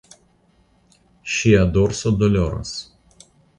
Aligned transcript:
Ŝia 1.35 1.61
dorso 1.77 2.15
doloras. 2.25 2.75